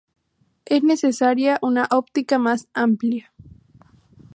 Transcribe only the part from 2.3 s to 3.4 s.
más amplia.